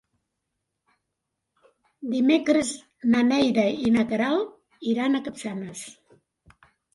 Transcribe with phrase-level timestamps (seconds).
[2.13, 2.71] Dimecres
[3.17, 5.85] na Neida i na Queralt iran a Capçanes.